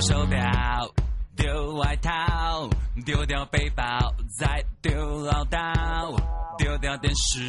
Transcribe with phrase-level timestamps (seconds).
[0.00, 0.40] 手表，
[1.36, 2.70] 丢外套，
[3.04, 3.84] 丢掉背包，
[4.38, 6.16] 再丢唠叨，
[6.56, 7.46] 丢掉电视，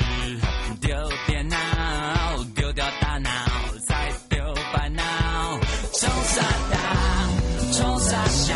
[0.82, 0.94] 丢
[1.28, 1.58] 电脑，
[2.54, 3.30] 丢掉大脑，
[3.88, 5.04] 再丢烦恼，
[5.94, 6.42] 冲啥
[6.72, 6.82] 大，
[7.72, 8.54] 冲啥小，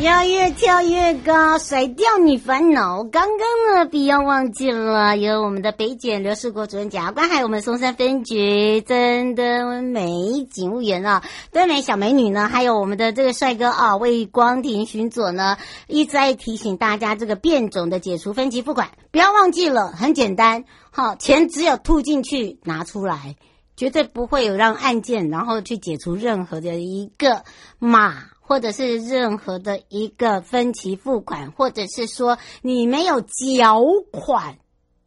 [0.00, 3.04] 要越跳越高，甩掉你烦恼。
[3.04, 11.22] 刚刚呢，不要忘记了，有我们的北检刘世国主任检察官，还有我们松山分局真的美警务员啊，
[11.52, 23.36] 对美小美女呢，还有我们的这个帅哥啊，魏光庭巡佐呢，一直在提醒大家这个变种的解除分级付款，不要忘记了，很简单，好，钱只有吐进去拿出来，
[23.76, 27.44] 绝对不会有让案件然后去解除任何的一个
[27.78, 28.30] 码。
[28.50, 33.80] 或者是任何的一个分期付款，或者是说你没有缴
[34.10, 34.58] 款，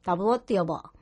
[0.06, 0.93] 差不多对不？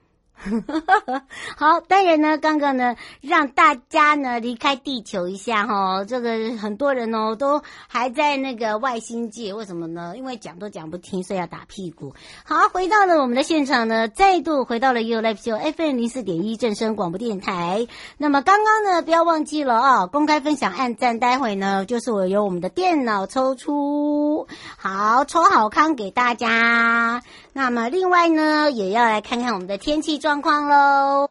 [1.55, 10.13] 好，当然呢，刚刚呢，让大家呢离开地球一下哈，这个很多人哦都还在那个外星界，为什么呢？
[10.17, 12.13] 因为讲都讲不听，所以要打屁股。
[12.43, 17.87] 好，回到了我们的现场呢，再度回到了 YOYO Live Show FM 零四点一正声广播电台。
[18.17, 24.47] 那么刚刚呢，不要忘记了啊、哦，公开分享按赞，待会呢就是我由我们的电脑抽出，
[24.77, 27.21] 好，抽好康给大家。
[27.53, 31.29] 那么另外呢，也要来看看我们的天气状况喽。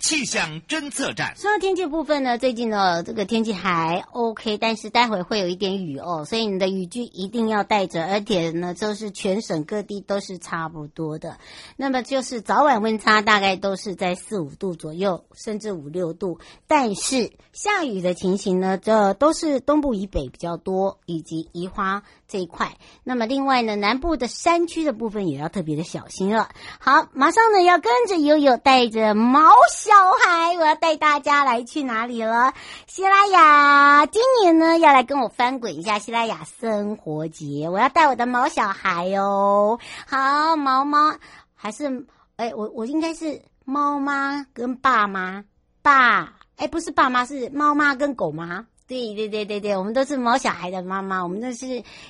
[0.00, 1.34] 气象侦测站。
[1.36, 11.36] 说到天气部分呢，最近呢这个天气还 OK，但是待会会有一点雨哦，所以你的雨具一定要带着，而且呢就是全省各地都是差不多的。
[11.76, 16.38] 那么就是早晚温差大概都是在四五度左右，甚至五六度。
[16.66, 22.76] 但是下雨的情形呢，这都是东部以北比较多，以及宜花这一块。
[23.02, 26.50] 那么另外呢，南部的山区的部分也要特别的小心了。
[26.78, 29.90] 好，马上呢要跟着悠悠带着毛小。
[30.24, 32.52] 孩，我要带大家来去哪里了？
[32.86, 39.78] 西拉雅今年呢要来跟我翻滚一下西拉雅生活节，我要带我的毛小孩哦。
[40.06, 41.16] 好，毛毛
[41.54, 45.44] 还是哎，我我应该是猫妈跟爸妈，
[45.82, 48.66] 爸哎不是爸妈是猫妈跟狗妈。
[48.88, 51.66] 对对对对对，我们都是毛小孩的妈妈，我们都是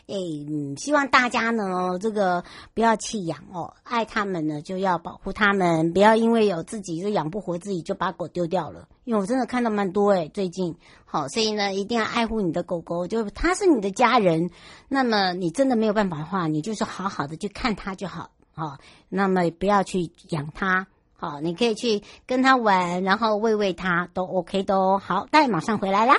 [0.06, 0.46] 诶、
[0.76, 8.86] 希望大家呢，这个不要弃养哦，爱他们呢就要保护他们，不要因为有自己就养不活自己就把狗丢掉了。
[9.02, 14.50] 因为我真的看到蛮多诶，最近好，所以呢一定要爱护你的狗狗，就它是你的家人。
[14.88, 18.78] 那么你真的没有办法的话，你就是好好的去看它就好，好，
[19.08, 20.86] 那么不要去养它。
[21.16, 25.02] 好，你可以去跟他玩，然后喂喂他，都 OK 的哦。
[25.04, 26.14] 好，待会马上回来啦。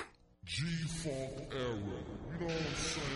[0.50, 1.62] G-Funk era.
[1.62, 3.08] You know what I'm saying?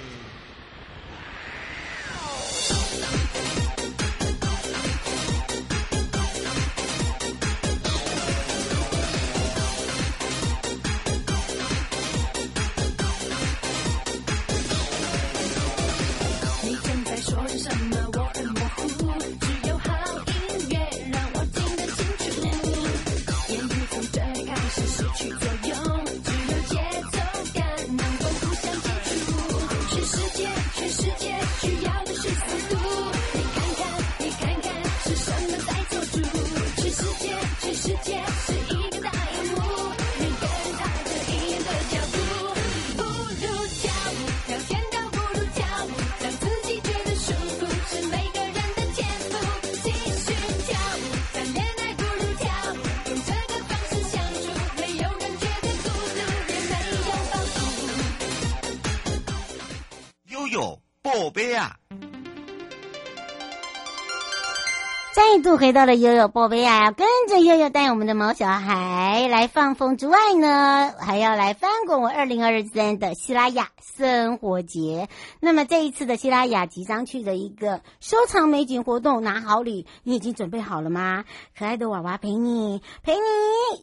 [65.34, 75.08] 再度回到了悠悠宝贝啊，跟着悠悠带我们的毛小孩来放风之外呢，还要来翻滚我二零二三的希拉雅生活节。
[75.40, 81.24] 那么这一次的希拉雅即将去的一个收藏美景活动，拿好礼，你已经准备好了吗？
[81.58, 83.20] 可爱的娃娃陪你，陪你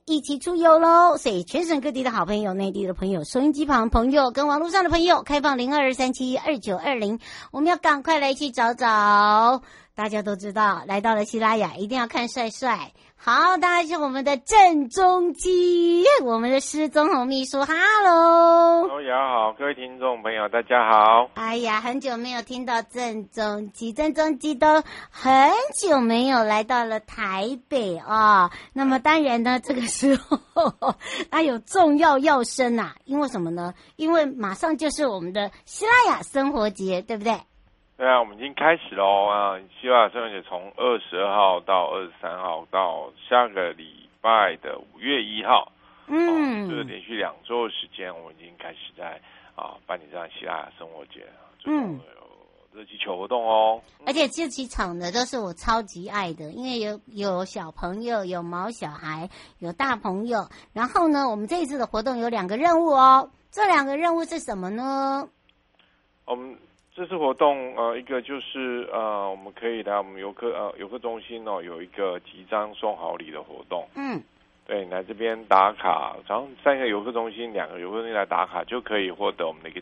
[0.06, 1.16] 一起出游喽！
[1.16, 7.18] 所以全省各地的好朋友、内地的朋友、收音机旁朋友跟网络上的朋友，开放零二二三七二九二零，
[7.52, 9.62] 我们要赶快来去找找。
[9.94, 12.92] 大家都知道，来到了希拉雅，一定要看帅帅。
[13.22, 17.62] 好，大家是我们的郑中基，我们的施宗红秘书。
[17.62, 21.28] 哈喽，大家好，各位听众朋友，大家好。
[21.34, 28.50] 哎呀，很久没有听到郑中基，郑中基都很久没有来到了台北啊、哦。
[28.72, 30.40] 那么当然呢，这个时候
[31.30, 33.74] 他有重要要声呐，因为什么呢？
[33.96, 37.38] 因为马上就是我们的希拉雅生活节，对不对？
[38.00, 39.60] 对啊，我们已经开始喽啊！
[39.78, 45.70] 西拉雅生活节从二十二号到二十三号，到下个礼拜的五月一号，
[46.06, 49.20] 嗯，就是连续两周的时间，我们已经开始在
[49.54, 51.26] 啊办理这样西拉雅生活节，
[51.66, 52.00] 嗯，
[52.72, 53.82] 有热气球活动哦。
[54.06, 60.48] 而且这几场呢，都是我超级爱的，因为有有小朋友，有毛小孩，有大朋友。
[60.72, 65.28] 然后呢，我们这一次的活动有两个任务哦，这两个任务是什么呢？
[66.24, 66.56] 我们。
[67.00, 73.88] 这次活动，呃，一个就是呃，我们可以来我们游客呃游客中心哦，有一个集章送好礼的活动。
[73.94, 74.22] 嗯，
[74.66, 79.80] 对，来这边打卡，然后三个游客中心，两个游客中心来打卡，就可以获得我们的一个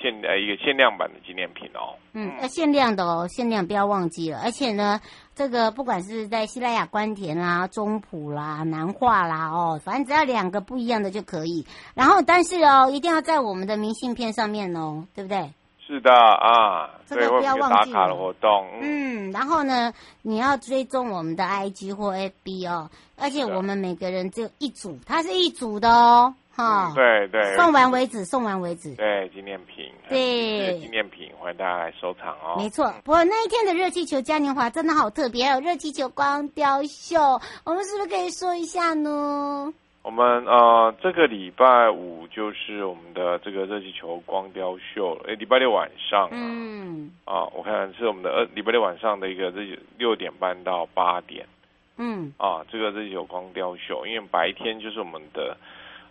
[0.00, 1.98] 限呃一个限量版的纪念品哦。
[2.12, 4.38] 嗯，要限量的哦，限量不要忘记了。
[4.44, 5.00] 而且呢，
[5.34, 11.66] 这个不管是在西拉雅官田啦、中埔啦、南化啦，哦，反正只要两个不一样的就可以。
[11.96, 15.50] 然后，但是哦，一定要在我们的明信片上面哦，对不对？
[15.84, 18.66] 是的啊，这个不要忘记打卡的活动。
[18.80, 19.92] 嗯，然后呢，
[20.22, 26.94] 你要追踪我们的 IG 或 FB 哦，而且我们每个人只有一组，它是一组的哦，哈、嗯。
[26.94, 27.56] 对对。
[27.56, 28.94] 送完为止，送完为止。
[28.94, 29.90] 对，纪念品。
[30.08, 32.56] 对，纪念品，欢迎大家来收藏哦。
[32.56, 39.72] 没错，不过那一天的热气球嘉年华真的好特别，还有热气球光雕秀，我们是不是可以说一下呢？
[40.02, 51.46] 我们呃，这个礼拜五就是我们的这个热气球光雕秀，诶，礼拜六晚上，嗯，啊，我看是我们的二礼拜六晚上的一个热六点半到八点，
[51.98, 55.56] 嗯，啊，这个热气球光雕秀，因为白天就是我们的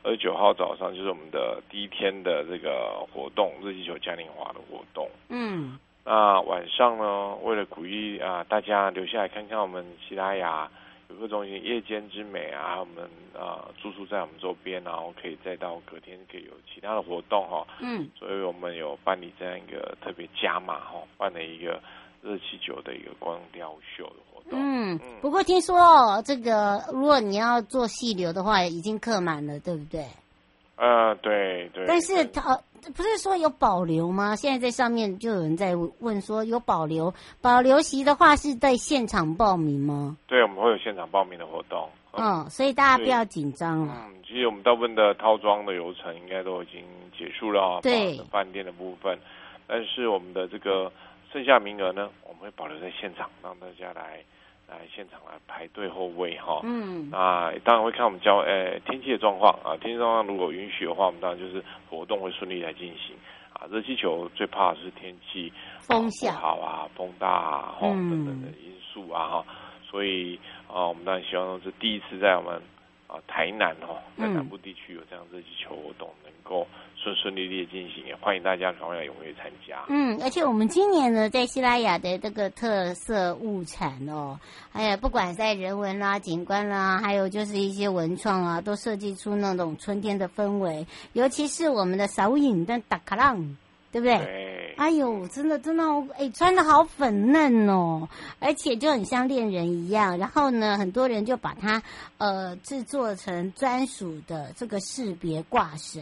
[0.04, 10.72] 二十九号早上就是我们的第一天的这个活动，热气球嘉年华的活动，嗯，那晚上呢，为了鼓励啊大家留下来看看我们西拉雅。
[11.12, 13.04] 游客中心夜间之美啊，我们
[13.34, 17.68] 啊、呃、住宿在我们周边，然后可以再到隔天可以有其他的活动哈。
[17.82, 21.82] 嗯，所以我们有办理这样一个特别加码哈，办了一个
[22.22, 24.60] 热气球的一个光雕秀的活动。
[24.60, 30.06] 嗯，嗯不过听说哦，这个如果你要做细流的话，已经客满了，对不对？
[30.78, 31.86] 呃，对对。
[31.88, 32.60] 但是它。
[32.90, 34.36] 不是说有保留吗？
[34.36, 40.18] 现在在上面就有人在问说有保留，保留席的话是在现场报名吗？
[40.28, 41.90] 对，我们会有现场报名的活动。
[42.14, 43.96] 嗯，所以大家不要紧张了。
[44.08, 46.84] 嗯，其实我们大部分的套装的流程应该都已经
[47.18, 47.80] 结束了啊。
[47.82, 48.18] 对。
[48.30, 49.18] 饭店的部分，
[49.68, 50.92] 但是我们的这个
[51.32, 54.20] 剩下名额呢，我们会保留在现场，让大家来。
[54.72, 63.14] 来现场来排队候位哈，嗯，那当然会看我们交诶、欸、天气的状况啊，天气状况如果允许的话，我们当然就是活动会顺利来进行。
[63.52, 63.68] 啊。
[63.70, 65.52] 热气球最怕的是天气
[65.82, 69.46] 风不好啊，风大啊，等等的因素啊哈，
[69.84, 72.62] 所以啊，我们当然希望说是第一次在我们
[73.08, 76.66] 啊台南哦，在南部地区有这样热气球活动，能够
[77.02, 79.84] 顺顺利利的进行，也欢迎大家赶快来踊跃参加。
[79.90, 84.40] 嗯，而且我们今年呢，在西拉雅的这个特色物产哦，
[84.72, 93.58] 哎呀不管在人文啦、景观啦，还有就是一些文创啊，都设计出那种春天的氛围，尤其是我们的手影的打卡浪。
[93.92, 94.18] 对不对？
[94.20, 95.84] 对，哎呦，真的真的，
[96.18, 98.08] 哎，穿的好粉嫩哦，
[98.40, 100.18] 而且就很像恋人一样。
[100.18, 101.84] 然后呢，很多人就把它
[102.18, 106.02] 呃制作成专属的这个识别挂绳，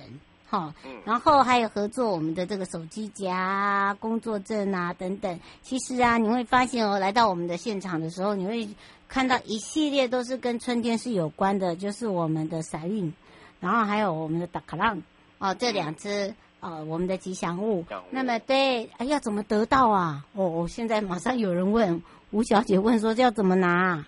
[0.49, 0.73] 哈、哦。
[1.05, 5.39] 然后还有合作我们的这个手机夹、工作证啊等等。
[5.61, 8.67] 其实啊，你会发现哦，来到我们的现场的时候，你会
[9.07, 13.13] 看到一系列都是跟春天是有关的，就是我们的赛运，
[13.59, 15.01] 然后还有我们的达卡浪
[15.37, 16.33] 哦，这两只。
[16.61, 17.85] 呃，我们的吉祥物。
[18.09, 20.25] 那么对，哎，要怎么得到啊？
[20.33, 24.05] 哦，我现在马上有人问吴小姐问说，这要怎么拿？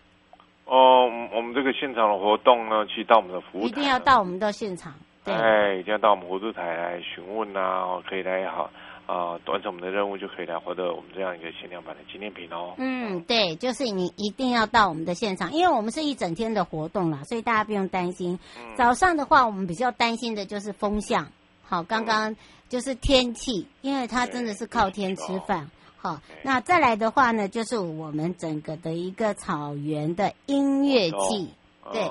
[0.66, 4.94] 哦，我们这个现场的活动呢，去到我们的服务台，一定要到我们的现场。
[5.24, 8.70] 对，哎，一定要到我们活动台来询问啊，可以来好
[9.06, 12.74] 啊，完成我们的任务就可以来获得我们这样一个限量版的纪念品哦。
[12.78, 18.40] 嗯，对，就是你一定要到我们的现场，因为我们是一整天的活动啦，所以大家不用担心。
[18.58, 21.28] 嗯、早上的话，我们比较担心的就是风向。
[21.64, 22.36] 好，刚刚
[22.68, 25.70] 就是天气，因为它真的是靠天吃饭。
[25.98, 31.54] 好，那再来的话呢，就是我们整个的一个草原的音乐季。
[31.94, 32.10] 对，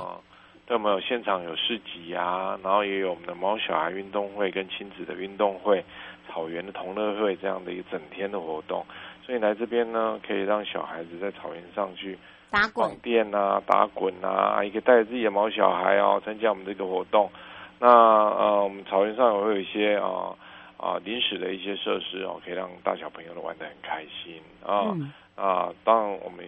[0.78, 5.84] 们有现场有市集啊，然后也有我们的猫小孩运动会跟亲子的运动会，
[6.28, 8.84] 草原的同乐会这样的一个整天的活动。
[9.24, 12.18] 所以来这边呢，可以让小孩子在草原上去
[12.50, 17.30] 打滚电啊，打滚啊，也可以带着自己的猫小孩哦，参加我们这个活动。
[17.78, 20.36] 那呃，我们草原上也会有一些啊
[20.80, 25.74] 啊临时的一些设施哦，可以让大小朋友都玩得很开心啊、嗯、啊！
[25.84, 26.42] 当然，我们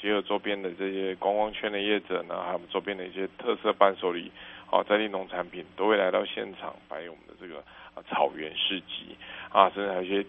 [0.00, 4.30] 结合周边的这些观光圈的业者呢，还有周边的一些特色伴手礼
[4.70, 7.58] 啊，在地农产品都会来到现场摆我们的这个
[7.94, 9.16] 啊草原市集
[9.50, 10.24] 啊，甚至还有一些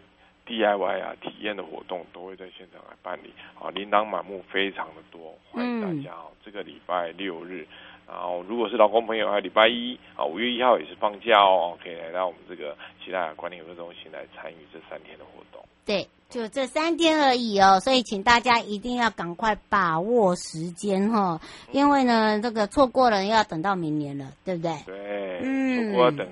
[0.47, 3.31] DIY 啊体验的活动都会在现场来办理
[3.61, 6.31] 啊，琳琅满目，非常的多，欢迎大家哦！
[6.31, 7.67] 嗯、这个礼拜六日。
[8.07, 15.63] 然后，如果是劳工朋友，还有礼拜一啊，五月一号也是放假哦，可以来到我们这个西拉雅管理服务中心来参与这三天的活动。
[15.85, 21.41] 对，就这三天而已哦，所以请大家一定要赶快把握时间哈、哦，
[21.71, 24.71] 因为呢，这个错过了要等到明年了，对不对？
[24.85, 26.27] 对，嗯，我要等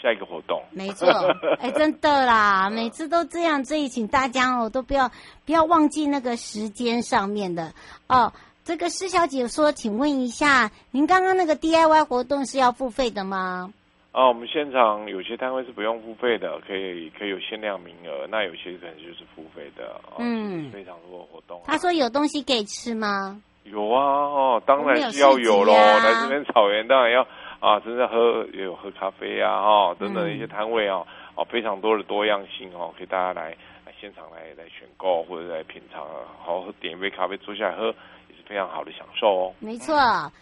[0.00, 0.62] 下一个活动。
[0.70, 1.06] 没错，
[1.60, 5.10] 哎，真的啦，每次都这样，所以请大家哦，都不要
[5.44, 7.74] 不要忘记那个时间上面的
[8.08, 8.32] 哦。
[8.64, 13.72] 这个施小姐说：“请问一下，您刚刚那个 DIY 活动是要付费的吗？”
[14.12, 18.26] 啊，我们现场有些摊位是不用付费的，可以可以有限量名额。
[18.28, 20.00] 那有些可能就是付费的。
[20.10, 21.64] 哦、嗯，非常多的活动、啊。
[21.66, 25.72] 他说：“有东西可以吃吗？”有啊，哦，当然是要有喽。
[25.72, 27.22] 啊、来这边草原当然要
[27.60, 33.50] 啊，真的喝也有喝咖啡啊，哈、哦，等等一些摊位啊，哦，非常多的多样性哦，可以大家来
[33.86, 36.04] 来现场来来选购或者来品尝，
[36.42, 37.94] 好好点一杯咖啡坐下来喝。
[38.50, 39.94] 非常好的享受哦，没错，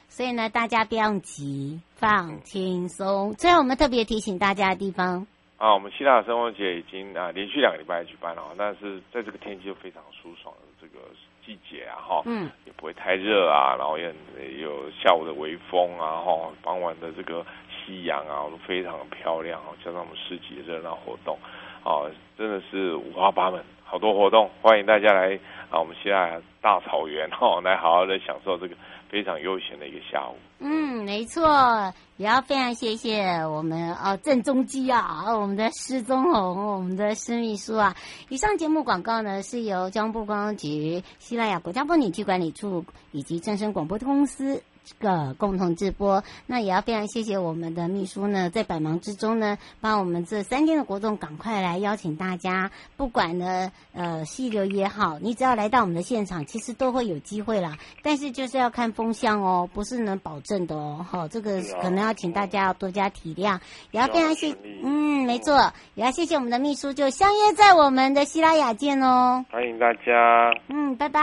[0.09, 3.35] 所以呢，大家不要急，放轻松。
[3.35, 5.27] 最后，我们特别提醒大家的地方
[5.59, 11.05] 啊，我们西拉雅生活节已经啊连续两个礼拜举办了，但是在这个天气就非常舒爽的这个
[11.45, 14.07] 季节啊，哈，嗯，也不会太热啊，然后也
[14.41, 21.37] 也有下午的微风啊，哈，傍晚的这个夕阳啊，都非常的漂亮啊，加上我们市集热闹活动，
[21.85, 23.63] 啊，真的是五花八门。
[23.91, 25.35] 好多活动，欢迎大家来
[25.71, 25.81] 啊！
[25.81, 28.77] 我们西拉大草原哈、 哦，来好好的享受这个
[29.09, 30.37] 非常悠闲的一个下午。
[30.59, 37.97] 嗯，没错，也要非常谢谢我们哦郑中基啊，我们的施宗泓，我们的施秘书啊。
[38.29, 44.63] 以上节目广告呢，是由交通部观光局、西拉雅国家风景区管理处以及正声广播公司。
[44.99, 57.77] 个共同直播，那也要非常谢谢我们的秘书呢，在百忙之中呢，帮我们这三天的活动赶快来邀请大家，不管呢呃细流也好，你只要来到我们的现场，其实都会有机会啦。
[58.03, 61.07] 但是就是要看风向哦，不是能保证的哦。
[61.09, 63.59] 好、哦，这个可能要请大家要多加体谅，
[63.91, 69.45] 也要非常谢，嗯，没错，也要谢谢我们的秘书，就相约在我们的希拉雅见哦。
[69.51, 71.21] 欢迎大家，嗯，拜拜，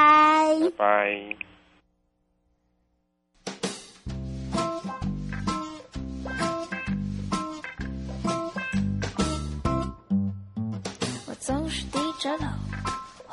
[0.61, 1.54] 拜拜。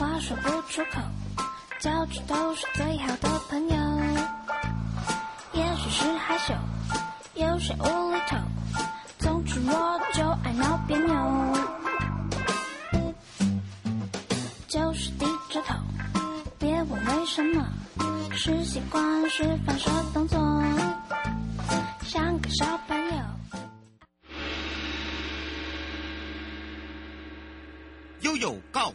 [0.03, 1.01] 话说不出口，
[1.79, 3.77] 交出都是最好的朋友。
[5.53, 6.53] 也许是害羞，
[7.35, 8.37] 有些无厘头，
[9.21, 11.15] 总之我就爱闹别扭。
[14.67, 15.77] 就是低着头，
[16.59, 17.65] 别问为什么，
[18.33, 19.01] 是习惯。
[19.31, 20.39] 是放手动作，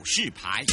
[0.07, 0.63] 悠告示牌。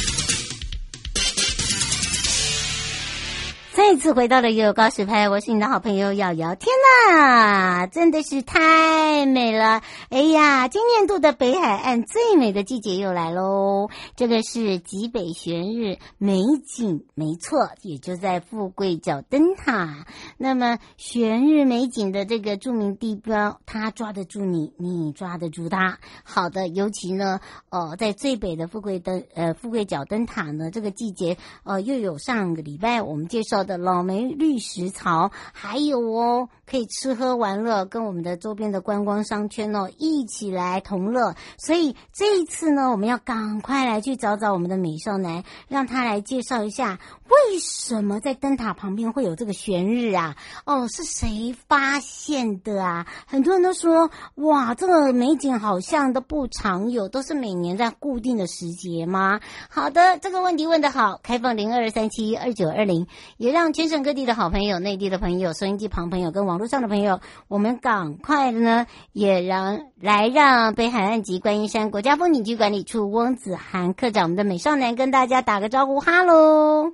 [3.73, 6.55] 再次回到了悠悠告示牌，我是你的好朋友瑶瑶。
[6.55, 6.73] 天
[7.11, 9.81] 呐，真的是太美了！
[10.09, 13.89] 哎呀，今年度的北海岸最美的季节又来喽！
[14.15, 20.05] 这个是极北悬日美景，没错，也就在富贵角灯塔。
[20.37, 25.97] 那么悬日美景的这个著名地标，它抓得住你，你抓得住它。
[26.23, 27.39] 好的，尤其呢，
[27.71, 41.35] 哦，在最北的富贵灯呃富贵角灯塔呢，这个季节呃又有上个礼拜我们介绍的老梅绿石槽，还有哦，可以吃喝玩乐，跟我们的周边的观光商圈哦一起来同乐。
[41.57, 50.35] 所以这一次呢，我们要赶快来去找找我们的美少男，让他来介绍一下为什么在灯塔旁边会有这个悬日啊？
[50.65, 53.05] 哦，是谁发现的啊？
[53.27, 59.39] 很多人都说，哇，这个美景好像都不常有，都是每年在固定的时节吗？
[59.69, 63.07] 好的，这个问题问得好，开放零二三七二九二零，
[63.37, 76.91] 也让全省各地的好朋友、内地的朋友、收音机旁朋友跟网络上的朋友，我们赶快的呢，也让来让北海岸及观音山国家风景区管理处翁子涵科长，我们的美少男跟大家打个招呼，哈喽，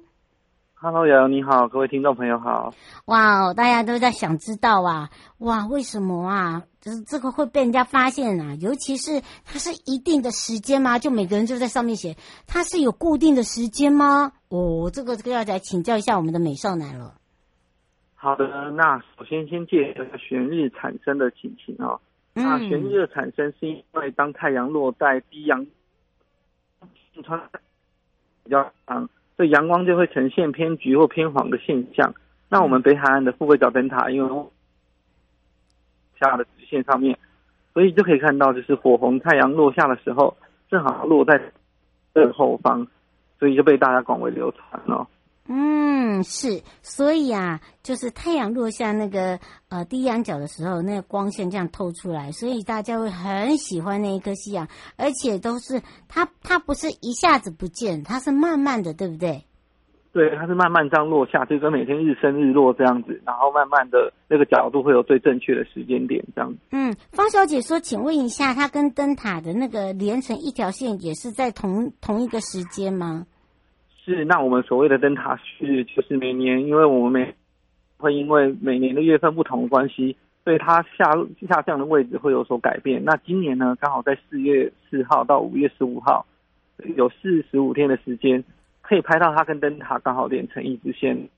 [0.73, 2.73] 哈喽，瑶瑶你好，各位听众朋友好，
[3.05, 6.63] 哇，大家都在想知道啊，哇，为什么啊？
[6.81, 10.97] 就是这个会被人家发现啊，尤其是它是一定的时间吗？
[10.97, 14.31] 就每个人就在上面写，它是有固定的时间吗？
[14.49, 17.13] 哦，这个这个要来请教一下我们的美少男了。
[18.23, 21.99] 好的，那首先先介绍一下悬日产生的情形哦。
[22.35, 25.65] 嗯、那悬日的产生是因为当太阳落在低阳，
[27.23, 27.41] 穿
[28.43, 32.13] 比较长，所以阳光就会呈现偏橘或偏黄的现象。
[32.47, 34.45] 那我们北海岸的富贵角灯塔，因为
[36.19, 37.17] 下的直线上面，
[37.73, 40.37] 所以就可以看到，就是火红太阳落下的时候，
[40.69, 41.41] 正好落在
[42.13, 42.85] 正后方，
[43.39, 45.07] 所以就被大家广为流传了。
[45.53, 49.37] 嗯，是，所以啊，就是太阳落下那个
[49.67, 59.43] 呃低阳角的时候，那个光线这样透出来，所以大家会很喜欢那一颗夕阳，而且都是它它不是一下子不见，它是慢慢的，对不对？
[60.13, 66.55] 对，它是慢慢这样落下，就跟每天日升日落这样子，然后慢慢的那个角度会有最正确的时间点这样。
[66.71, 73.25] 嗯，方小姐说，请问一下，它跟灯塔的那个连成一条线，也是在同同一个时间吗？
[74.03, 77.35] 是，那我们所谓的灯塔是就是每年，因为我们每
[77.97, 81.11] 会因为每年的月份不同的关系，所以它下
[81.47, 83.03] 下降的位置会有所改变。
[83.05, 86.25] 那今年呢，刚好在四月四号到五月十五号，
[86.95, 88.43] 有四十五天的时间。
[88.83, 91.29] 可以拍到它跟灯塔刚好连成一直线。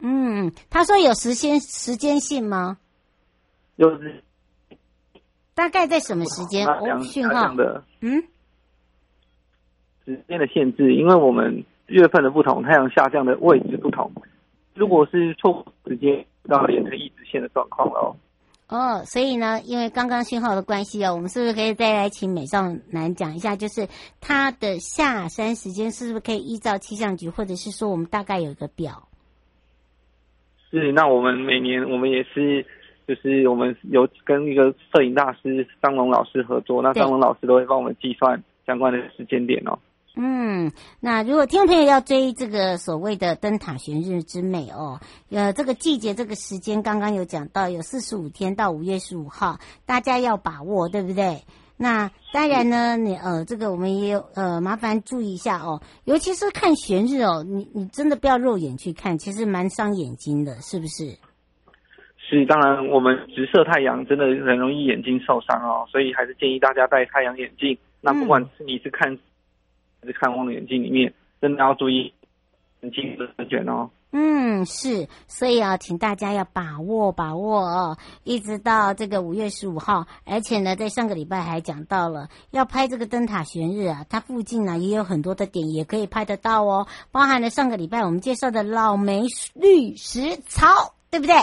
[0.00, 2.76] 嗯，他说有时间时间性吗？
[3.76, 3.98] 有。
[5.54, 6.66] 大概在什么时间？
[6.66, 7.82] 哦，讯号的。
[8.02, 8.22] 嗯。
[10.04, 14.10] 时间的限制，因为我们月份的不同，太阳下降的位置不同。
[14.74, 18.16] 如果是错误时间，到连成一直线的状况了。
[18.68, 23.86] 哦，所以呢，因为刚刚信号的关系哦，我们是不是可以再来请美少男讲一下，就是
[24.18, 29.08] 它的下山时间是不是可以依照气象局，或者是说我们大概有一个表？
[30.70, 32.64] 是，那我们每年我们也是，
[33.06, 39.78] 就是我们有跟一个摄影大师张龙老师合作，那张龙老师都会帮我们计算相关的时间点哦。
[40.14, 40.70] 嗯，
[41.00, 51.44] 那如果听众朋友要追这个所谓的灯塔悬日之美哦，呃，这个季节这个时间刚刚有讲到，有四十五天到五月十五号，大家要把握，对不对？
[51.78, 61.16] 那当然呢，你呃，这个我们也有呃，麻烦注意一下哦，尤其是看悬日哦，你你真的不要肉眼去看，其实蛮伤眼睛的，是不是？
[62.18, 67.78] 是，当然我们直射太阳真的很容易眼睛受伤哦，所以还是建议大家戴太阳眼镜。
[68.02, 69.18] 那不管是你是看。
[70.02, 72.12] 嗯是看望远镜里面，真的要注意
[72.80, 73.88] 眼睛的安全哦。
[74.10, 89.22] 嗯，是，所以啊，请大家要把握把握哦，一直到这个五月十五号，而且呢，在上个礼拜还讲到了要拍这个灯塔悬日啊，它附近呢也有很多的点也可以拍得到哦，包含了上个礼拜我们介绍的老梅
[89.54, 90.66] 绿石槽，
[91.10, 91.36] 对不对？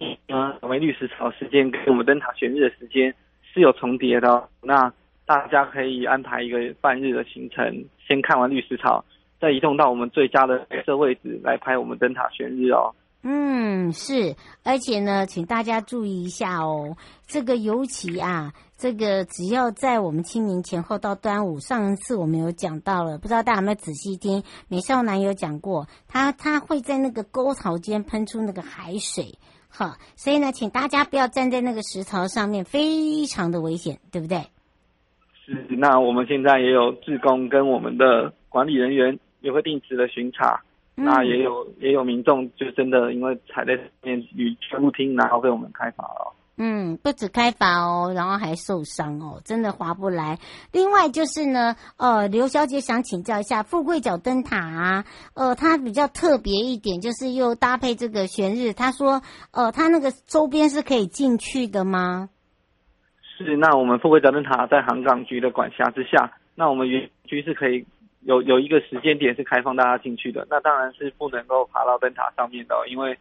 [0.00, 3.14] 嗯，老梅绿石槽时间跟我们灯塔悬日的时间
[3.52, 4.92] 是有重叠的哦，那。
[5.32, 7.64] 大家可以安排一个半日的行程，
[8.06, 9.02] 先看完绿石槽，
[9.40, 12.94] 再移动到我们最佳的拍摄位置来拍我们灯塔悬日哦。
[13.22, 24.42] 嗯，是，而且呢，请大家注意一下哦，这个尤其啊，这个只要在我们清明前后到端午，上一次我们有讲到了，不知道大家有没有仔细听？
[24.68, 29.38] 美少男有讲过，他他会在那个沟槽间喷出那个海水，
[29.70, 34.44] 哈，所以呢，请大家不要站在那个石槽上面，非常的危险，对不对？
[35.44, 40.62] 是，那我们现在也有志工跟我们的管理人员也会定时的巡查。
[40.96, 46.34] 嗯、那也有也有民众就真的因为踩在上面与全部听，然后被我们开罚了。
[46.58, 50.38] 嗯，不止开罚哦，然后还受伤哦，真的划不来。
[50.70, 58.74] 另外就是呢，呃，刘小姐想请教一下，富贵角灯塔啊，呃，它比较特别一点，就是又搭配这个悬日。
[58.74, 62.28] 她说，呃，它那个周边是可以进去的吗？
[63.36, 67.84] 是，那我们富贵角灯塔在航港局的管辖之下，那我们园区是可以。
[68.24, 73.18] 有有一个时间点是开放大家进去的，那当然是不能够爬到灯塔上面的，因为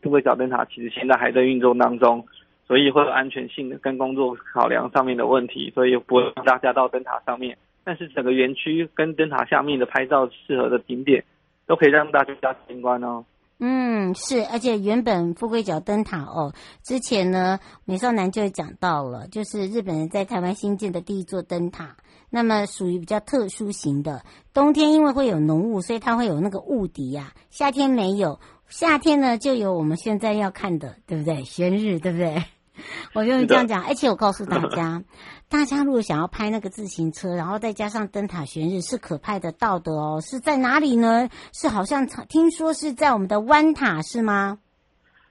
[0.00, 2.26] 富贵角灯塔其实现在还在运作当中，
[2.66, 7.58] 所以会有安全性的跟工作考量上面的问题，所以不会让大家到灯塔上面。
[7.84, 11.22] 但是整个园区跟灯塔下面的拍照适合的景点，
[11.66, 12.34] 都可以让大家
[12.66, 13.22] 参观哦。
[13.60, 21.96] 嗯，是，而且原本富贵角灯塔哦，之前呢美少男就讲到了，就是日本人在台湾新建的第一座灯塔。
[22.30, 27.48] 那么属于比较特殊型的，冬天因为会有浓雾，所以它会有那个雾笛呀、啊。
[27.48, 31.42] 夏天没有，夏天呢就有我们现在要看的，对不对？
[31.44, 32.44] 悬日，对不对？
[33.14, 35.02] 我就这样讲，而且我告诉大家，
[35.50, 40.20] 大家如果想要拍那个自行车，然后再加上灯塔悬日，是可拍得到的哦。
[40.20, 41.28] 是在哪里呢？
[41.52, 44.58] 是好像听说是在我们的湾塔，是吗？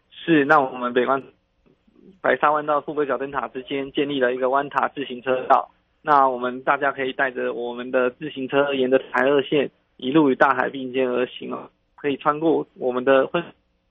[0.10, 1.21] 是，那我们北湾
[2.19, 5.69] 白沙湾到富贵角灯塔之间建立了一个湾塔自行车道。
[6.01, 13.43] 那我们大家可以带着我们的自行车，沿着台二线一路与大海并肩而行哦，可以穿过我们的婚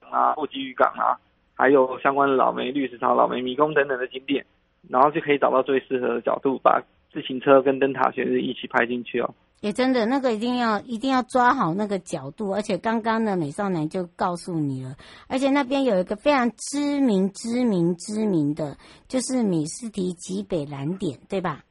[0.09, 1.15] 啊、后吉渔港啊，
[1.53, 4.45] 还有相关的老梅绿石槽、老梅迷宫等等的景点，
[4.89, 9.33] 然后就可以找到最适合的角度，把自行车跟灯塔悬日一起拍进去哦。
[9.61, 14.95] 也真的，那个一定要一定要抓好那个角度，而且刚刚的美少男就告诉你了，
[15.27, 21.63] 而且那边有一个非常知名、知名、知名的，就是米斯提极北蓝点，对吧？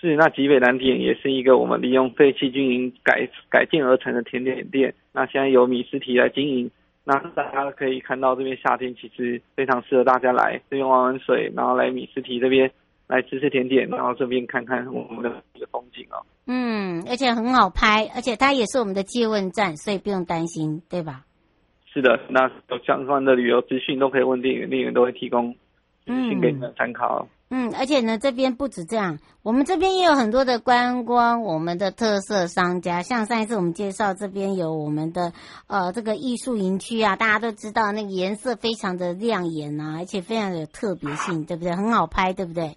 [0.00, 4.94] 是，那极北蓝点也是一个我们利用废弃经营改改建而成的甜点店。
[5.12, 6.70] 那现在由米斯提来经营，
[7.04, 12.70] 那大家可以看到这边夏天其实非常适合大家来这边玩玩水，然后来米斯提这边
[13.06, 16.24] 来吃吃甜点，然后这边看看我们的风景哦。
[16.46, 21.24] 嗯，而且很好拍，而且它也是我们的借问站，所以不用担心，对吧？
[21.92, 25.52] 是的，那有相关的旅游资讯都可以问店员，店员都会提供
[26.04, 27.20] 资讯给你们参考。
[27.22, 35.32] 嗯，嗯而且呢，这边不止这样，我们这边也有很多的观光，我们的特色商家，像上一次我们介绍这边有我们的
[35.68, 41.76] 呃这个艺术营区啊，大家都知道那个颜色非常的亮眼啊，而且非常的有特别性，对不对？
[41.76, 42.76] 很好拍，对不对？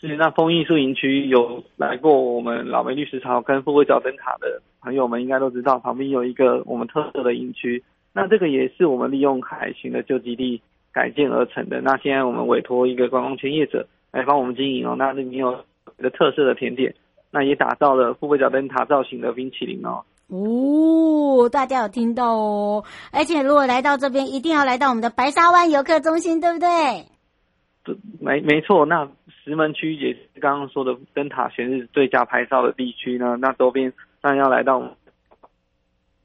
[0.00, 10.60] 是，那风艺术营区有来过我们老梅绿石槽跟富贵角灯塔的朋友们应该都知道，旁边有一个我们特色的营区，那这个也是我们利用海巡的旧基地。
[10.94, 11.80] 改建而成的。
[11.80, 14.94] 那现在我们委托一个观光圈业者来帮我们经营哦。
[14.96, 15.52] 那里面有
[15.98, 16.94] 一个特色的甜点，
[17.32, 20.04] 那也打造了富贵角灯塔造型的冰淇淋哦。
[20.28, 22.84] 哦，大家有听到哦。
[23.12, 26.68] 而且如果来到这边，一定要来到我们的白沙湾游客中心，对不对？
[27.82, 28.86] 对，没没错。
[28.86, 29.08] 那
[29.42, 33.36] 石门区也是刚刚说的灯塔全日最佳拍照的地区呢。
[33.40, 34.80] 那周边当然要来到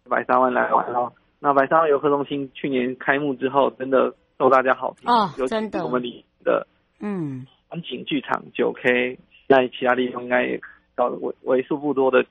[0.08, 1.12] 白沙湾来玩哦。
[1.39, 4.13] 那白沙湾游客中心去年开幕之后，真的。
[4.39, 6.65] 受大家好评哦，真的，我们里的
[7.02, 10.62] 嗯，环景剧场九 K，在其他地方应该也
[10.95, 12.25] 到为为数不多的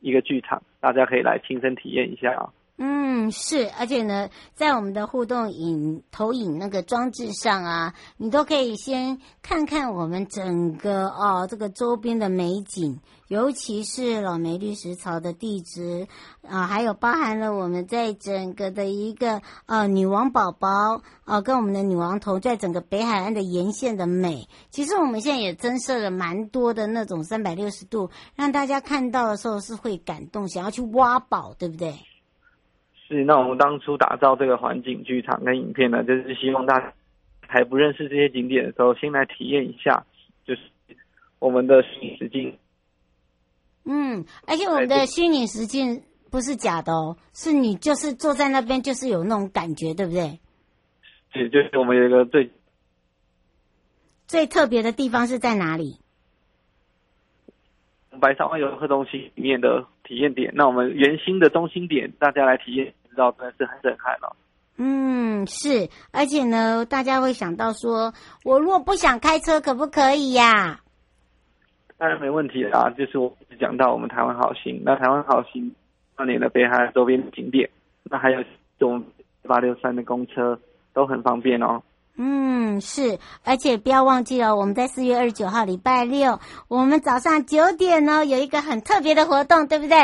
[0.00, 2.48] 一个剧场，大家可以来亲身体验一下啊。
[2.76, 16.08] 嗯，是，而且呢，在我们的互动影投影那个装置上啊，你都可以先看看我们整个哦这个周边的美景，尤其是老梅绿石槽的地质
[16.42, 24.48] 啊，还有包含了我们在整个的一个呃女王宝宝啊，跟我们的女王头在整个北海岸的沿线的美。
[24.70, 31.94] 其实我们现在也增设了蛮多的那种三百六十度，让大家看到的时候是会感动，想要去挖宝，对不对？
[33.14, 36.92] 是，那我们当初打造这个环境剧场跟影片呢，就是希望大家
[37.46, 40.04] 还不认识这些景点的时候，先来体验一下，
[40.44, 40.62] 就是
[41.38, 42.58] 我们的虚拟实境。
[43.84, 50.40] 嗯，而且我们的虚拟实境不是假的哦，是你就是坐在那边，就是有那种感觉，对不对？
[51.32, 52.50] 是，就是我们有一个最
[54.26, 55.98] 最特别的地方是在哪里？
[58.20, 64.36] 白沙湾游客中心里面的体验点，那我们圆心的中心点，大家来体验，知道真的是很震撼了。
[64.76, 68.12] 嗯，是，而且呢，大家会想到说，
[68.44, 70.80] 我如果不想开车，可不可以呀、啊？
[71.96, 75.72] 当然没问题啊，就是我讲到我们台湾好行，那台湾好行
[76.18, 77.70] 那里的北海周边景点，
[78.02, 78.48] 那还有这
[78.80, 79.04] 种
[79.42, 80.58] 八六三的公车
[80.92, 81.80] 都很方便哦。
[82.16, 89.96] 嗯，是，而且不要忘记了，我们在四月二十九号礼拜六，我们早上九点呢有一个很特别的活动，对不对？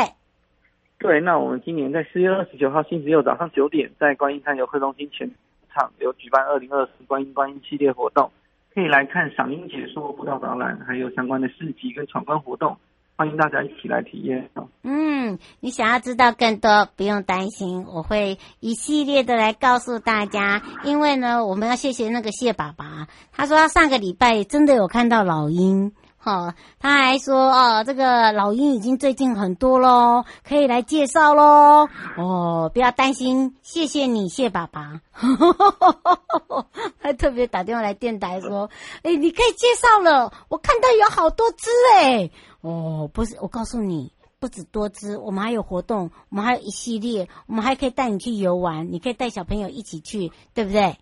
[1.01, 5.27] 对，那我们今年在四月二十九号星期六早上九点，在观音山游客中心前
[5.73, 8.29] 场有举办二零二四观音观音系列活动，
[8.71, 12.77] 可以来看赏樱解说、步道导览，还有相关的市集跟闯关活动，
[13.15, 14.67] 欢迎大家一起来体验哦。
[14.83, 20.61] 嗯，你想要知道更多，不用担心，我会一系列的来告诉大家。
[20.83, 25.93] 因为呢，我们要谢谢那个谢爸爸，他说他上个礼拜真的有看到老鹰。
[26.23, 31.89] 好、哦，他还说哦，这个老鹰已经最近很多喽，可以来介绍喽。
[32.15, 35.01] 哦，不要担心，谢谢你，谢爸爸。
[37.01, 38.69] 还特别打电话来电台说，
[39.01, 42.29] 哎，你可以介绍了，我看到有好多只哎。
[42.61, 50.97] 哦，不是，我告诉你，不止多只，我们还有活动，我们还有一系列，我们还可以带你去游玩，你可以带小朋友一起去，对不对？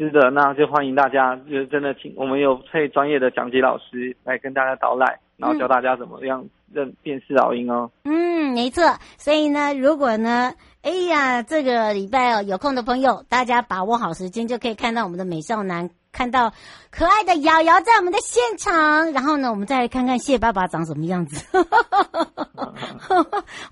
[0.00, 7.90] 是的，那就欢迎大家，就真的请我们有配专业的讲解老师来跟大家导览，然后教大家怎么样认辨识老鹰哦。
[8.04, 8.82] 嗯，没错。
[9.18, 15.90] 所以呢，如果呢，哎呀，这个礼拜哦，有空的朋友，大家把握好时间，就可以看到我们的美少男。
[16.12, 16.52] 看到
[16.90, 21.44] 可爱的瑶瑶在我们的现场，然后呢，我们再来看看谢爸爸长什么样子。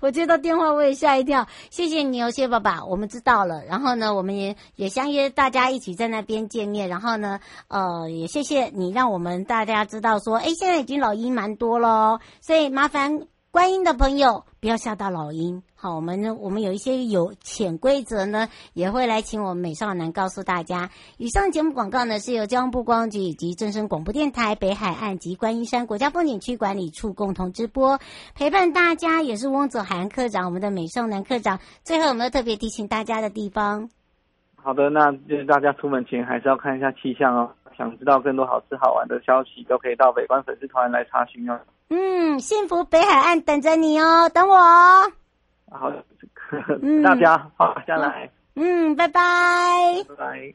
[0.01, 3.63] 我接到电话我也吓一跳，谢谢你哦，谢爸爸，我们知道了。
[3.65, 6.89] 然后呢，我们也也相约大家一起在那边见面。
[6.89, 13.27] 然后呢，呃，也谢谢你让我们大家知道说，哎，现在已经老鹰蛮多咯，所以麻烦。
[13.51, 15.63] 观音的朋友，不要吓到老鹰。
[15.73, 20.91] 好，我们呢，我们有一些有潜规则呢，也会来请我们美少男告诉大家。
[21.17, 27.99] 以上节目广告呢，是由交通部光局以及正声广播电台北海岸及观音山国家风景区管理处共同直播。
[28.35, 31.59] 陪伴大家也是翁佐涵科长，我们的美少男科长。
[31.83, 33.89] 最后，有没有特别提醒大家的地方？
[34.57, 37.49] 好的，那就是大家出门前还是要看一下气象哦。
[37.75, 41.59] 想知道更多好吃好玩的消息，都可以到北关粉丝团来查询哦。
[41.89, 44.55] 嗯，幸福北海岸等着你哦，等我。
[45.71, 45.91] 好，
[47.03, 48.29] 大家、嗯、好，下来。
[48.53, 49.21] 嗯，拜拜。
[50.07, 50.53] 拜拜。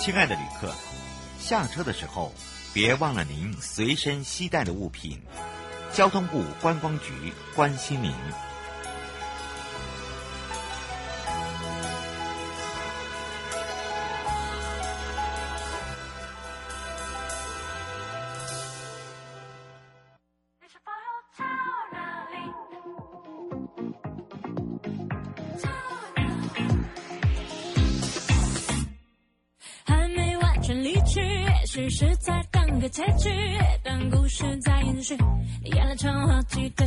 [0.00, 0.72] 亲爱的旅客，
[1.38, 2.32] 下车的时候
[2.74, 5.22] 别忘了您随身携带的物品。
[5.92, 8.12] 交通部观光局关心您。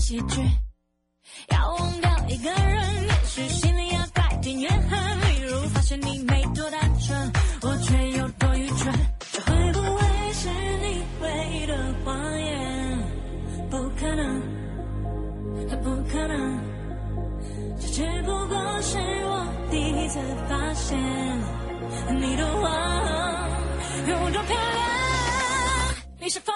[0.06, 0.40] 喜剧。
[1.50, 7.32] 要忘掉一个人，也许心里要带点怨恨，例如发现你没多单纯，
[7.64, 8.94] 我却有多愚蠢。
[9.32, 10.48] 这会不会是
[10.84, 13.00] 你唯一的谎言？
[13.72, 14.42] 不可能，
[15.82, 16.60] 不可能，
[17.82, 20.96] 这只不过是我第一次发现
[22.22, 23.50] 你的谎
[24.08, 24.86] 有多漂亮。
[26.20, 26.54] 你是否